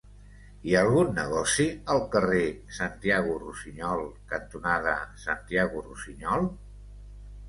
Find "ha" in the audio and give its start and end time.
0.75-0.79